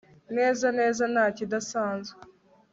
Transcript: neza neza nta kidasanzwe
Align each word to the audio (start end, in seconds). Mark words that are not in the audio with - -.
neza 0.35 0.67
neza 0.79 1.03
nta 1.13 1.25
kidasanzwe 1.37 2.19